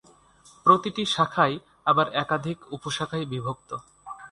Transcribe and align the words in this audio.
প্রতিটি 0.65 1.03
শাখাই 1.05 1.53
আবার 1.85 2.07
একাধিক 2.13 2.57
উপশাখায় 2.71 3.25
বিভক্ত। 3.25 3.69